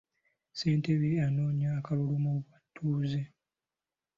[0.51, 3.21] Ssentebe anoonya akalulu mu batuuze.